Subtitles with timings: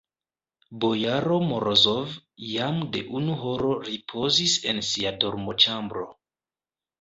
[0.83, 2.15] Bojaro Morozov
[2.53, 6.09] jam de unu horo ripozis en sia dormoĉambro.